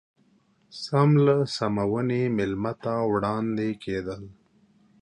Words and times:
سم 0.83 1.09
له 1.25 1.35
سمونې 1.57 2.21
مېلمه 2.37 2.73
ته 2.83 2.93
وړاندې 3.11 3.69
کېدل. 3.83 4.21